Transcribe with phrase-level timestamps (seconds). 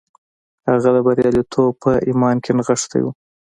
[0.63, 3.07] د هغه برياليتوب په ايمان کې نغښتی و.